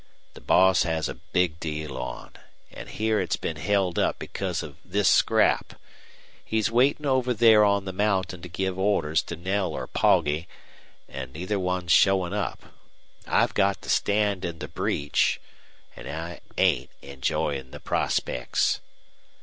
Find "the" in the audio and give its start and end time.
0.33-0.41, 7.85-7.93, 14.57-14.67, 17.69-17.79